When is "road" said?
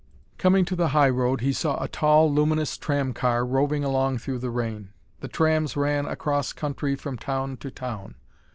1.11-1.41